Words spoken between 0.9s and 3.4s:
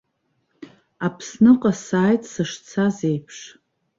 Аԥсныҟа сааит сышцаз еиԥш.